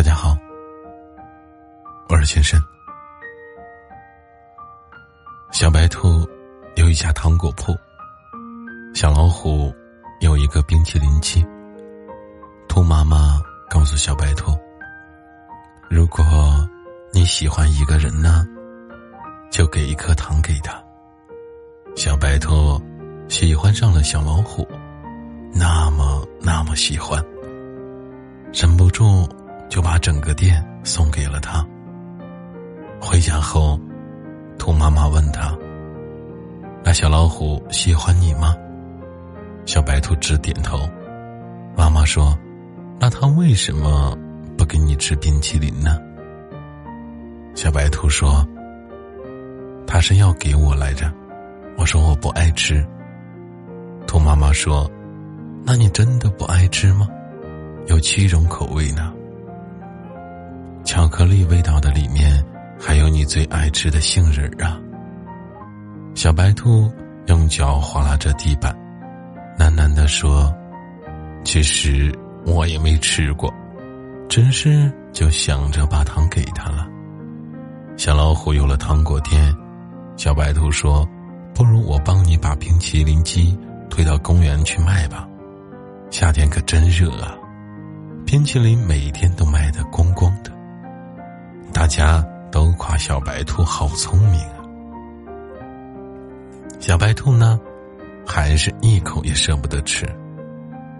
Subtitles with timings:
[0.00, 0.34] 大家好，
[2.08, 2.58] 我是先生。
[5.52, 6.26] 小白兔
[6.76, 7.76] 有一家糖果铺，
[8.94, 9.70] 小老虎
[10.20, 11.46] 有一个冰淇淋机。
[12.66, 14.58] 兔妈妈告诉小白兔
[15.90, 16.24] ：“如果
[17.12, 18.46] 你喜欢一个人呢，
[19.50, 20.82] 就给一颗糖给他。”
[21.94, 22.80] 小白兔
[23.28, 24.66] 喜欢上了小老虎，
[25.52, 27.22] 那么那么喜欢，
[28.50, 29.28] 忍不住
[29.70, 31.64] 就把整个店送给了他。
[33.00, 33.80] 回家后，
[34.58, 35.56] 兔妈妈问他
[36.84, 38.54] ：“那小老虎喜欢你吗？”
[39.64, 40.80] 小白兔直点头。
[41.76, 42.36] 妈妈说
[43.00, 44.14] ：“那他为什么
[44.58, 45.96] 不给你吃冰淇淋呢？”
[47.54, 48.46] 小白兔说
[49.86, 51.10] ：“他是要给我来着。”
[51.78, 52.84] 我说我不爱吃。
[54.06, 54.90] 兔妈妈说
[55.64, 57.08] ：“那你真的不爱吃吗？
[57.86, 59.14] 有七种口味呢。
[60.84, 62.44] 巧克力味道的里面
[62.78, 64.78] 还有你最爱吃的杏仁啊。”
[66.14, 66.92] 小白兔
[67.26, 68.74] 用脚划拉着地板，
[69.58, 70.52] 喃喃的说
[71.44, 72.12] ：“其实
[72.44, 73.52] 我也没吃过，
[74.28, 76.88] 只是就想着把糖给他了。”
[77.96, 79.54] 小老虎有了糖果店，
[80.16, 81.08] 小白兔说。
[81.52, 83.58] 不如我帮你把冰淇淋机
[83.90, 85.28] 推到公园去卖吧，
[86.08, 87.36] 夏天可真热啊！
[88.24, 90.50] 冰淇淋每天都卖得光光的，
[91.72, 94.60] 大家都夸小白兔好聪明啊。
[96.78, 97.58] 小白兔呢，
[98.26, 100.06] 还是一口也舍不得吃，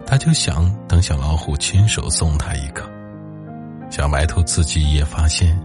[0.06, 2.82] 他就想等小老虎亲手送他一个。
[3.90, 5.58] 小白兔自己也发现，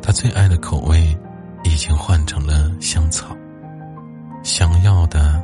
[0.00, 1.16] 他最爱的口味
[1.64, 3.36] 已经换成了香草。
[4.44, 5.42] 想要的，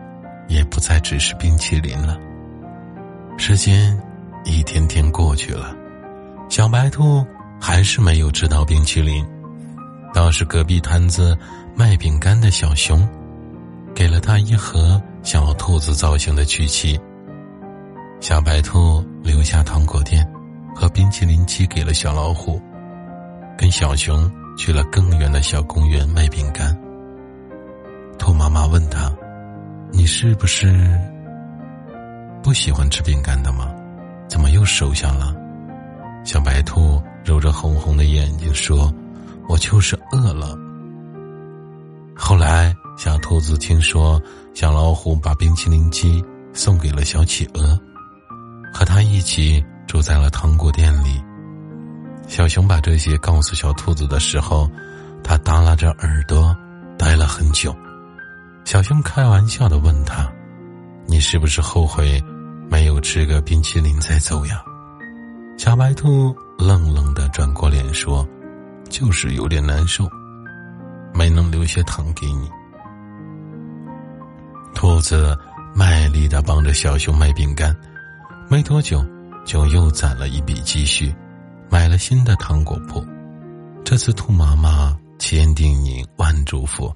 [0.49, 2.17] 也不再只是冰淇淋了。
[3.37, 3.99] 时间
[4.45, 5.75] 一天天过去了，
[6.49, 7.27] 小白兔
[7.61, 9.25] 还是没有吃到冰淇淋。
[10.13, 11.37] 倒是隔壁摊子
[11.75, 13.07] 卖饼干的小熊，
[13.95, 16.99] 给了他一盒小兔子造型的曲奇。
[18.21, 20.25] 小白兔留下糖果店
[20.75, 22.63] 和冰淇淋机给了小老虎，
[23.59, 26.77] 跟小熊去了更远的小公园卖饼干。
[28.19, 29.13] 兔妈妈问他
[29.91, 30.97] ：“你是不是
[32.41, 33.75] 不喜欢吃饼干的吗？
[34.29, 35.35] 怎么又瘦下了？”
[36.25, 38.93] 小白兔揉着红红的眼睛说
[39.49, 40.57] ：“我就是饿了。”
[42.15, 47.79] 后来，小兔子听说小老虎把冰淇淋机送给了小企鹅，
[48.73, 51.21] 和他一起住在了糖果店里。
[52.29, 54.71] 小熊把这些告诉小兔子的时候，
[55.23, 56.57] 他耷拉着耳朵，
[56.97, 57.75] 待了很久。
[58.65, 60.31] 小熊开玩笑的问他
[61.07, 62.23] ：“你是不是后悔
[62.71, 64.63] 没有吃个冰淇淋再走呀？”
[65.59, 68.27] 小白兔愣愣的转过脸说
[68.91, 70.09] ：“就是有点难受，
[71.13, 72.51] 没能留些糖给你。”
[74.75, 75.37] 兔子
[75.75, 77.77] 卖力的帮着小熊卖饼干，
[78.49, 79.05] 没多久
[79.45, 81.15] 就又攒了一笔积蓄，
[81.71, 83.05] 买了新的糖果铺。
[83.85, 86.95] 这次兔妈妈千叮咛万嘱咐，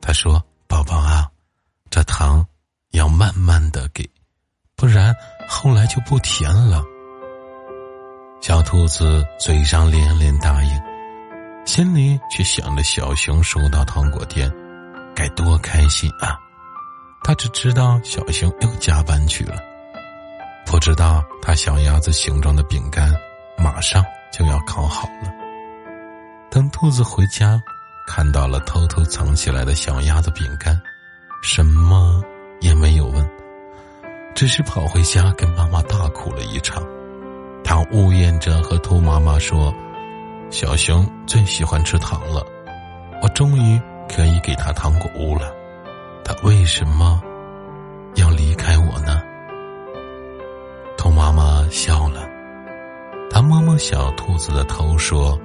[0.00, 0.42] 她说。
[0.70, 1.26] 宝宝啊，
[1.88, 2.46] 这糖
[2.90, 4.06] 要慢慢的给，
[4.76, 5.14] 不然
[5.48, 6.84] 后来就不甜了。
[8.40, 10.70] 小兔子嘴上连连答应，
[11.66, 14.50] 心里却想着小熊收到糖果店，
[15.14, 16.38] 该多开心啊！
[17.22, 19.56] 他只知道小熊又加班去了，
[20.64, 23.12] 不知道他小鸭子形状的饼干
[23.58, 25.32] 马上就要烤好了。
[26.50, 27.60] 等兔子回家。
[28.10, 30.80] 看到了偷偷藏起来的小鸭子饼干，
[31.42, 32.24] 什么
[32.58, 33.30] 也没有问，
[34.34, 36.82] 只是跑回家跟妈妈大哭了一场。
[37.68, 39.70] 他呜咽着和兔妈妈说
[40.48, 42.42] ：“小熊最喜欢吃糖了，
[43.22, 45.52] 我终于可以给他糖果屋了。
[46.24, 47.20] 他为什么
[48.14, 49.20] 要离开我呢？”
[50.96, 52.26] 兔妈妈笑了，
[53.30, 55.38] 她摸摸小兔子的头说：“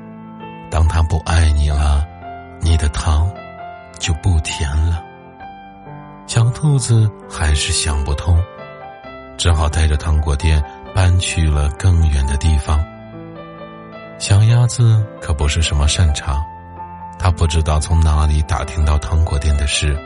[0.71, 2.07] 当他不爱你了。”
[2.63, 3.29] 你的糖
[3.99, 5.03] 就不甜了。
[6.25, 8.41] 小兔子还是想不通，
[9.37, 12.83] 只好带着糖果店搬去了更远的地方。
[14.19, 16.41] 小鸭子可不是什么善茬，
[17.19, 19.97] 它不知道从哪里打听到糖果店的事。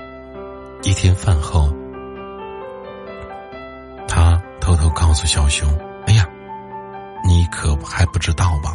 [0.83, 1.71] 一天饭后，
[4.07, 5.67] 他偷偷告诉小熊
[6.07, 6.27] ：“哎呀，
[7.25, 8.73] 你可还不知道吧？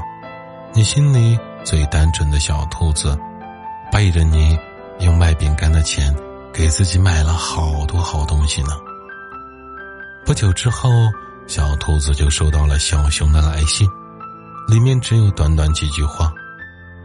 [0.74, 3.18] 你心里最单纯的小兔子。”
[3.92, 4.58] 背着你，
[5.00, 6.14] 用卖饼干的钱
[6.50, 8.70] 给自己买了好多好东西呢。
[10.24, 10.88] 不久之后，
[11.46, 13.88] 小兔子就收到了小熊的来信，
[14.68, 16.32] 里面只有短短几句话，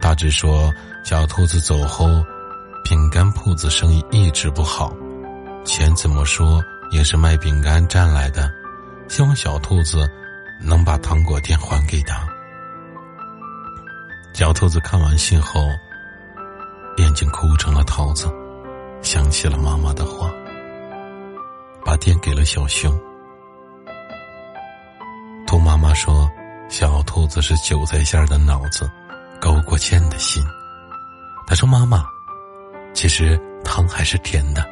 [0.00, 0.72] 大致说
[1.04, 2.24] 小兔子走后，
[2.84, 4.92] 饼干铺子生意一直不好，
[5.64, 8.50] 钱怎么说也是卖饼干赚来的，
[9.08, 10.08] 希望小兔子
[10.62, 12.26] 能把糖果店还给他。
[14.32, 15.60] 小兔子看完信后，
[16.96, 18.32] 眼睛哭成了桃子，
[19.02, 20.30] 想起了妈妈的话，
[21.84, 22.98] 把店给了小熊。
[25.78, 26.28] 妈妈说
[26.68, 28.90] ：“小兔子是韭菜馅的脑子，
[29.40, 30.44] 勾过芡的心。”
[31.46, 32.04] 他说：“妈妈，
[32.92, 34.66] 其实糖还是甜的，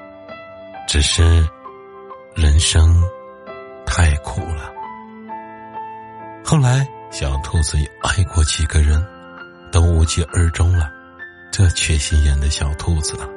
[0.89, 1.49] 只是
[2.35, 3.01] 人生
[3.87, 4.73] 太苦了。”
[6.45, 9.05] 后来，小兔子也爱过几个人。
[9.73, 10.91] 都无疾而终了，
[11.53, 13.29] 这缺心眼的小兔子啊，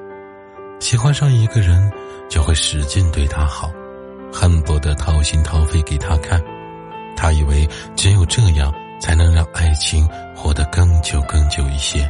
[0.79, 1.91] 喜欢上一个人
[2.29, 3.69] 就会使劲对他好，
[4.31, 6.41] 恨不得掏心掏肺给他看。
[7.19, 7.67] 他以为
[7.97, 12.09] 只有这样才能让爱情活得更久更久一些。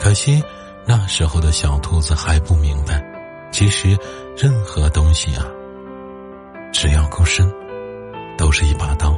[0.00, 0.42] 可惜
[0.86, 3.04] 那时候的小兔子还不明白，
[3.50, 3.94] 其实
[4.34, 5.44] 任何东西啊，
[6.72, 7.46] 只要够深，
[8.38, 9.14] 都是一把刀。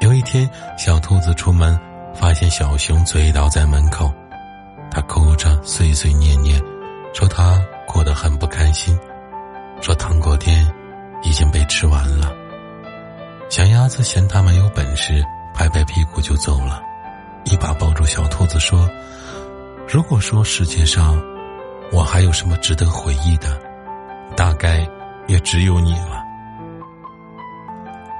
[0.00, 0.48] 有一天，
[0.78, 1.78] 小兔子出门。
[2.14, 4.12] 发现小熊醉倒在门口，
[4.90, 6.60] 他哭着碎碎念念，
[7.14, 8.98] 说他过得很不开心，
[9.80, 10.68] 说糖果店
[11.22, 12.32] 已经被吃完了。
[13.48, 15.24] 小鸭子嫌他没有本事，
[15.54, 16.82] 拍拍屁股就走了，
[17.44, 18.88] 一把抱住小兔子说
[19.88, 21.20] ：“如果说世界上
[21.90, 23.58] 我还有什么值得回忆的，
[24.36, 24.86] 大概
[25.26, 26.22] 也只有你了。”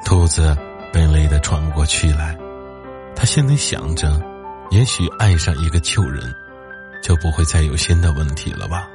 [0.05, 0.57] 兔子
[0.93, 2.37] 被累得喘不过气来。
[3.15, 4.19] 他心里想着，
[4.71, 6.35] 也许爱上一个旧人，
[7.03, 8.89] 就不会再有新的问题了吧。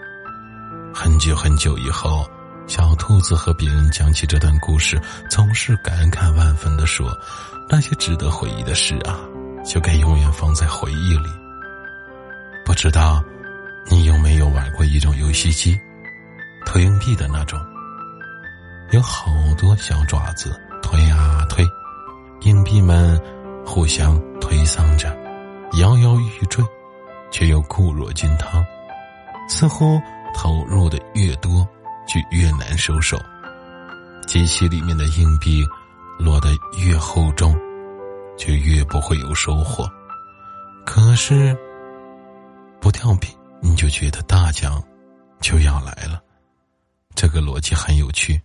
[0.93, 2.27] 很久很久以后，
[2.67, 4.99] 小兔子和别人讲起这段故事，
[5.29, 7.15] 总是感慨万分的说
[7.69, 9.19] ：“那些值得回忆的事啊，
[9.65, 11.29] 就该永远放在回忆里。”
[12.65, 13.23] 不知道
[13.89, 15.77] 你有没有玩过一种游戏机，
[16.65, 17.59] 投硬币的那种，
[18.91, 19.25] 有好
[19.57, 21.65] 多小爪子推啊推，
[22.41, 23.21] 硬币们。
[23.65, 25.07] 互相推搡着，
[25.79, 26.61] 摇摇欲坠，
[27.31, 28.61] 却又固若金汤。
[29.47, 29.97] 似乎
[30.35, 31.65] 投入的越多，
[32.07, 33.19] 就越难收手。
[34.25, 35.63] 机器里面的硬币
[36.17, 37.53] 落得越厚重，
[38.37, 39.89] 就越不会有收获。
[40.85, 41.55] 可是
[42.79, 43.27] 不掉币，
[43.61, 44.81] 你就觉得大奖
[45.41, 46.21] 就要来了。
[47.15, 48.41] 这个逻辑很有趣，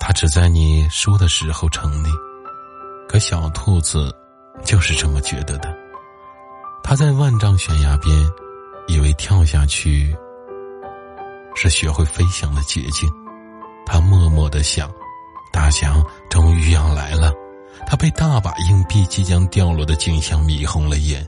[0.00, 2.08] 它只在你输的时候成立。
[3.08, 4.12] 可小兔子
[4.64, 5.76] 就是这么觉得的。
[6.82, 8.30] 他在万丈悬崖边，
[8.88, 10.16] 以为跳下去
[11.56, 13.10] 是学会飞翔的捷径。
[13.84, 14.88] 他默默的想：
[15.52, 16.00] 大奖
[16.30, 17.32] 终于要来了。
[17.86, 21.26] 他被大把硬币即将掉落的景象迷红了眼，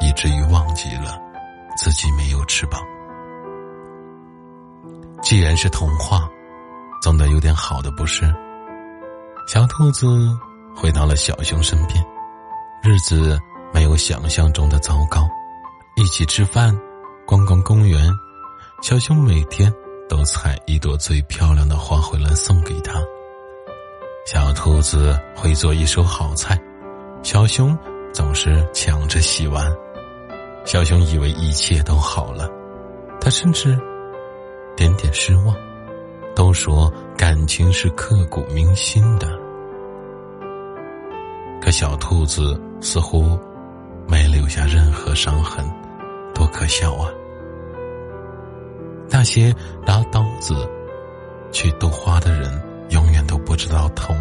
[0.00, 1.18] 以至于忘记了
[1.76, 2.80] 自己没有翅膀。
[5.22, 6.28] 既然是童话，
[7.00, 8.34] 总得有点好的，不是？
[9.46, 10.06] 小兔子。
[10.74, 12.02] 回到了小熊身边，
[12.82, 13.38] 日子
[13.74, 15.28] 没有想象中的糟糕。
[15.96, 16.74] 一起吃饭，
[17.26, 18.10] 逛逛公园，
[18.82, 19.72] 小熊每天
[20.08, 23.00] 都采一朵最漂亮的花回来送给他。
[24.26, 26.60] 小兔子会做一手好菜，
[27.22, 27.78] 小熊
[28.12, 29.72] 总是抢着洗碗。
[30.64, 32.50] 小熊以为一切都好了，
[33.20, 33.78] 他甚至
[34.76, 35.54] 点点失望。
[36.34, 39.28] 都说感情是刻骨铭心的。
[41.60, 43.38] 可小兔子似乎
[44.08, 45.64] 没留下任何伤痕，
[46.34, 47.08] 多可笑啊！
[49.12, 49.54] 那些
[49.86, 50.66] 拿刀子
[51.52, 54.16] 去剁花的人，永远都不知道痛。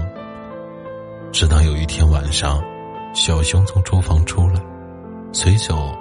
[1.31, 2.61] 直到有一天晚上，
[3.15, 4.61] 小熊从厨房出来，
[5.31, 5.95] 随手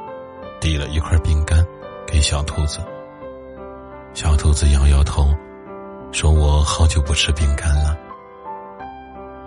[0.61, 1.65] 递了一块饼干
[2.05, 2.81] 给小兔子。
[4.13, 5.25] 小兔子摇摇头，
[6.11, 7.97] 说：“我好久不吃饼干了。”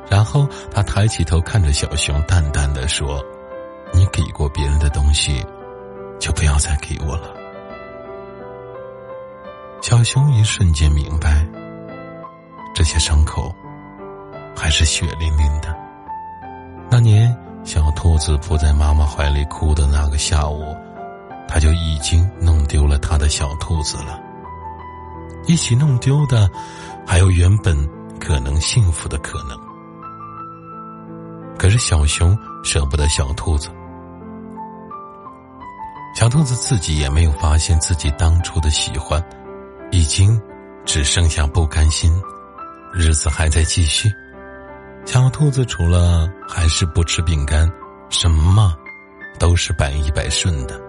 [0.09, 3.21] 然后他抬起头看着小熊，淡淡的说
[3.91, 5.45] ：“你给过别人的东西，
[6.17, 7.33] 就不要再给我了。”
[9.93, 11.47] 小熊一瞬间明白，
[12.73, 13.53] 这些伤口
[14.55, 15.71] 还是血淋淋的。
[16.89, 17.31] 那年
[17.63, 20.75] 小兔子扑在妈妈怀里哭的那个下午，
[21.47, 24.19] 他就已经弄丢了他的小兔子了。
[25.45, 26.49] 一起弄丢的，
[27.05, 27.77] 还有原本
[28.19, 29.55] 可能幸福的可能。
[31.55, 33.69] 可是小熊舍不得小兔子，
[36.15, 39.23] 小兔子自己也没有发现自己当初的喜欢，
[39.93, 40.41] 已经
[40.85, 42.11] 只剩下不甘心，
[42.91, 44.11] 日子还在继续。
[45.05, 47.71] 小兔子除了还是不吃饼干，
[48.09, 48.75] 什么
[49.39, 50.81] 都是百依百顺的。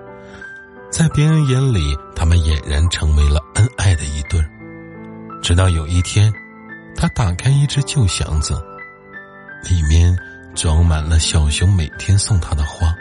[0.90, 4.42] 在别人眼里，他们俨然成为了恩爱的一对。
[5.42, 6.32] 直到有一天，
[6.96, 8.54] 他打开一只旧箱子，
[9.68, 10.16] 里面
[10.54, 12.94] 装满了小熊每天送他的花，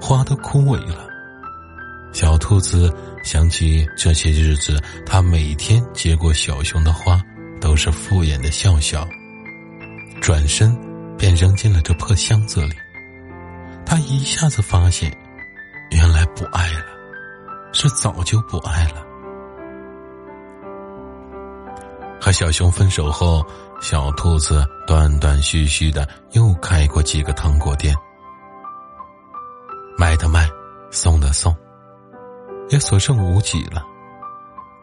[0.00, 1.05] 花都枯萎了。
[2.16, 2.90] 小兔子
[3.22, 7.20] 想起这些日子，他每天接过小熊的花，
[7.60, 9.06] 都是敷衍的笑笑，
[10.18, 10.74] 转身
[11.18, 12.72] 便扔进了这破箱子里。
[13.84, 15.14] 他一下子发现，
[15.90, 16.86] 原来不爱了，
[17.74, 19.04] 是早就不爱了。
[22.18, 23.44] 和小熊分手后，
[23.82, 27.94] 小兔子断断续续的又开过几个糖果店，
[29.98, 30.35] 卖的卖，
[32.68, 33.84] 也所剩无几了，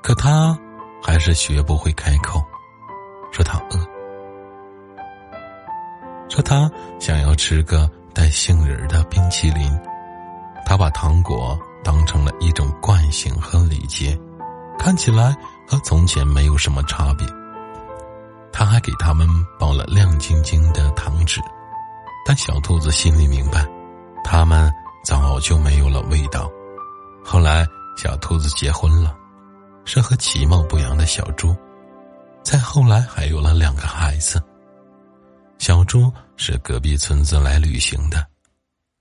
[0.01, 0.57] 可他
[1.01, 2.41] 还是学不会开口，
[3.31, 3.79] 说他饿，
[6.29, 9.71] 说他想要吃个带杏仁的冰淇淋。
[10.65, 14.17] 他把糖果当成了一种惯性和礼节，
[14.79, 15.35] 看起来
[15.67, 17.27] 和从前没有什么差别。
[18.51, 19.27] 他还给他们
[19.59, 21.41] 包了亮晶晶的糖纸，
[22.25, 23.67] 但小兔子心里明白，
[24.23, 24.71] 他们
[25.03, 26.49] 早就没有了味道。
[27.23, 27.65] 后来，
[27.97, 29.15] 小兔子结婚了，
[29.85, 31.55] 是和其貌不扬的小猪。
[32.43, 34.41] 再后来，还有了两个孩子。
[35.57, 38.25] 小猪是隔壁村子来旅行的，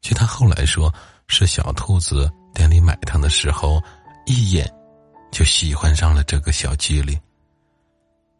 [0.00, 0.92] 据他后来说，
[1.26, 3.82] 是小兔子店里买糖的时候，
[4.26, 4.72] 一眼
[5.32, 7.18] 就喜欢上了这个小机灵。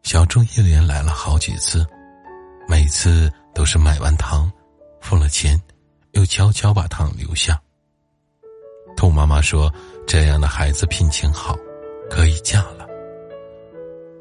[0.05, 1.85] 小猪一连来了好几次，
[2.69, 4.51] 每次都是买完糖，
[5.01, 5.61] 付了钱，
[6.13, 7.61] 又悄悄把糖留下。
[9.03, 9.69] 兔妈妈说
[10.07, 11.57] ：“这样的孩子品行好，
[12.09, 12.87] 可以嫁了。”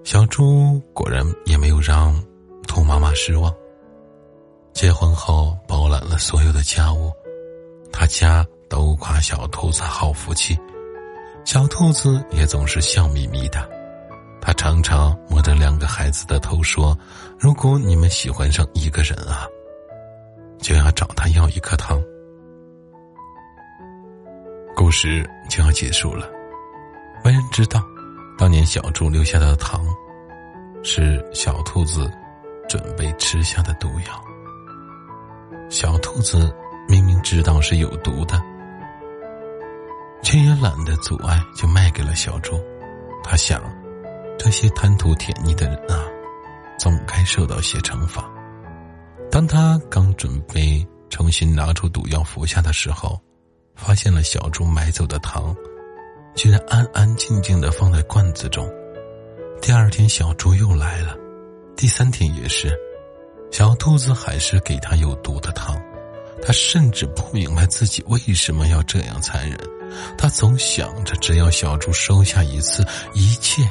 [0.03, 2.19] 小猪果然也没有让
[2.67, 3.53] 兔妈妈失望。
[4.73, 7.11] 结婚后包揽了所有的家务，
[7.93, 10.57] 他家都夸小兔子好福气，
[11.45, 13.69] 小兔子也总是笑眯眯的。
[14.41, 16.97] 他常常摸着两个孩子的头说
[17.37, 19.45] ：“如果你们喜欢上一个人啊，
[20.57, 22.01] 就要找他要一颗糖。”
[24.81, 26.27] 故事就要结束了。
[27.23, 27.79] 没人知道，
[28.35, 29.85] 当年小猪留下的糖，
[30.81, 32.11] 是小兔子
[32.67, 34.25] 准备吃下的毒药。
[35.69, 36.51] 小兔子
[36.89, 38.41] 明明知道是有毒的，
[40.23, 42.59] 却也懒得阻碍，就卖给了小猪。
[43.23, 43.61] 他想，
[44.35, 46.09] 这些贪图甜腻的人啊，
[46.79, 48.27] 总该受到些惩罚。
[49.29, 53.21] 当他刚准备重新拿出毒药服下的时候，
[53.75, 55.55] 发现了小猪买走的糖，
[56.35, 58.69] 居然安安静静的放在罐子中。
[59.61, 61.15] 第二天，小猪又来了，
[61.75, 62.75] 第三天也是，
[63.51, 65.79] 小兔子还是给他有毒的糖。
[66.43, 69.57] 他甚至不明白自己为什么要这样残忍。
[70.17, 73.61] 他总想着，只要小猪收下一次，一切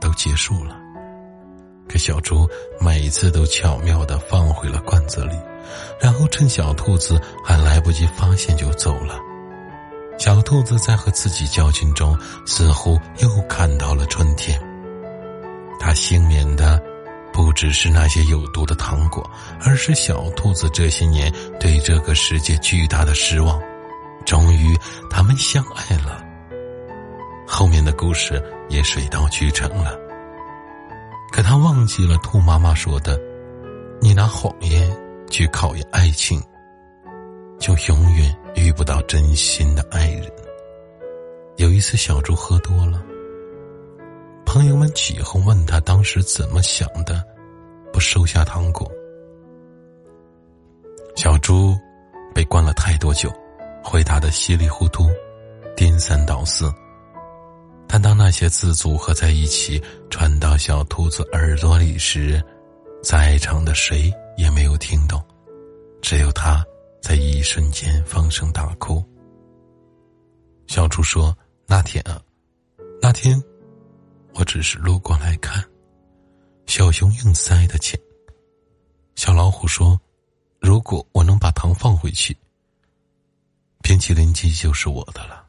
[0.00, 0.76] 都结束了。
[1.88, 2.48] 可小猪
[2.80, 5.36] 每次都巧妙的放回了罐子里，
[6.00, 9.18] 然后趁小兔子还来不及发现就走了。
[10.20, 14.60] 小兔子在和自己较劲中，似乎又看到了春天。
[15.80, 16.78] 它幸免的，
[17.32, 19.28] 不只是那些有毒的糖果，
[19.64, 23.58] 而是小兔子这些年对这个世界巨大的失望。
[24.26, 24.76] 终于，
[25.08, 26.22] 他们相爱了。
[27.48, 29.98] 后面的故事也水到渠成了。
[31.32, 33.18] 可他忘记了兔妈妈说的
[34.02, 34.94] ：“你拿谎言
[35.30, 36.42] 去考验爱情，
[37.58, 40.30] 就永远。”遇不到真心的爱人。
[41.56, 43.02] 有一次，小猪喝多了，
[44.46, 47.22] 朋友们起哄问他当时怎么想的，
[47.92, 48.90] 不收下糖果。
[51.16, 51.76] 小猪
[52.34, 53.30] 被灌了太多酒，
[53.84, 55.10] 回答的稀里糊涂，
[55.76, 56.72] 颠三倒四。
[57.86, 62.42] 但当那些字组合在一起，传到小兔子耳朵里时，
[63.02, 65.22] 在场的谁也没有听懂，
[66.00, 66.64] 只有他。
[67.10, 69.04] 在一瞬间放声大哭。
[70.68, 71.36] 小猪说
[71.66, 72.22] ：“那天啊，
[73.02, 73.36] 那天，
[74.32, 75.60] 我只是路过来看
[76.66, 77.98] 小熊硬塞的钱。”
[79.16, 80.00] 小老虎说
[80.62, 82.38] ：“如果我能把糖放回去，
[83.82, 85.48] 冰淇淋机就是我的了。”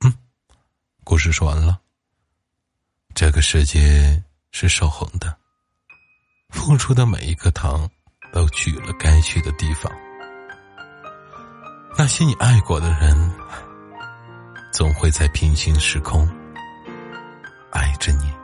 [0.00, 0.14] 嗯，
[1.04, 1.78] 故事说完了。
[3.14, 5.36] 这个世界是守恒的，
[6.48, 7.86] 付出的每一颗糖。
[8.32, 9.90] 都去了该去的地方。
[11.96, 13.32] 那些你爱过的人
[14.72, 16.28] 总会在平行时空
[17.70, 18.37] 爱着你。